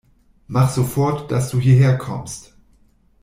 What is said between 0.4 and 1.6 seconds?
Mach sofort, dass du